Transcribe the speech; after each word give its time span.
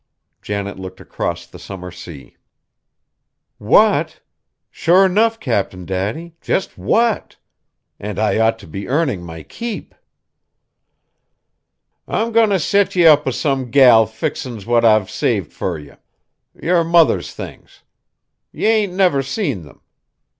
Janet 0.41 0.79
looked 0.79 0.99
across 0.99 1.45
the 1.45 1.59
summer 1.59 1.91
sea. 1.91 2.35
"What? 3.59 4.19
Sure 4.71 5.05
enough, 5.05 5.39
Cap'n 5.39 5.85
Daddy, 5.85 6.33
just 6.41 6.75
what? 6.75 7.35
And 7.99 8.17
I 8.17 8.39
ought 8.39 8.57
to 8.65 8.67
be 8.67 8.87
earning 8.87 9.21
my 9.21 9.43
keep." 9.43 9.93
"I'm 12.07 12.31
goin' 12.31 12.49
t' 12.49 12.57
set 12.57 12.95
ye 12.95 13.05
up 13.05 13.27
with 13.27 13.35
some 13.35 13.69
gal 13.69 14.07
fixin's 14.07 14.65
what 14.65 14.83
I've 14.83 15.11
saved 15.11 15.53
fur 15.53 15.77
ye. 15.77 15.91
Yer 16.59 16.83
mother's 16.83 17.31
things! 17.35 17.83
Ye 18.51 18.65
ain't 18.65 18.93
never 18.93 19.21
seen 19.21 19.61
them. 19.65 19.81